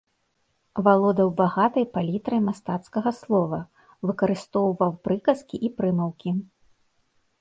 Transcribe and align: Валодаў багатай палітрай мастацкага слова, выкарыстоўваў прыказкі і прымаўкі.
Валодаў 0.85 1.27
багатай 1.41 1.85
палітрай 1.97 2.41
мастацкага 2.47 3.09
слова, 3.19 3.59
выкарыстоўваў 4.11 4.91
прыказкі 5.07 5.55
і 5.69 5.73
прымаўкі. 5.79 6.29